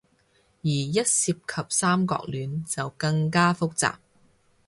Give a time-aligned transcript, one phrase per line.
[0.63, 1.37] 而一涉及
[1.69, 3.97] 三角戀，就更加複雜